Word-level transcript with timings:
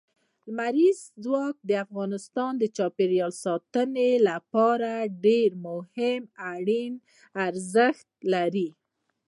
لمریز 0.47 0.99
ځواک 1.23 1.55
د 1.69 1.71
افغانستان 1.85 2.51
د 2.57 2.63
چاپیریال 2.77 3.33
ساتنې 3.43 4.11
لپاره 4.29 4.91
ډېر 5.25 5.49
مهم 5.67 6.21
او 6.29 6.33
اړین 6.53 6.93
ارزښت 7.47 8.07
لري. 8.33 8.69